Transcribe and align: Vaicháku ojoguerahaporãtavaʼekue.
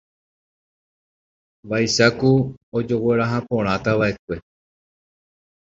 Vaicháku 1.69 2.31
ojoguerahaporãtavaʼekue. 2.77 4.35